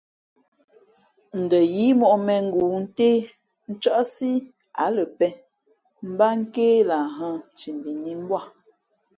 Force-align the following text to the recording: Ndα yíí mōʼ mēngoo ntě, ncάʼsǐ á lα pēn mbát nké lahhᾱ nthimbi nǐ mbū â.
Ndα 1.41 1.59
yíí 1.73 1.97
mōʼ 1.99 2.15
mēngoo 2.25 2.75
ntě, 2.83 3.09
ncάʼsǐ 3.71 4.29
á 4.83 4.85
lα 4.95 5.03
pēn 5.17 5.35
mbát 6.09 6.33
nké 6.41 6.65
lahhᾱ 6.89 7.27
nthimbi 7.51 7.91
nǐ 8.01 8.11
mbū 8.21 8.35
â. 8.41 8.41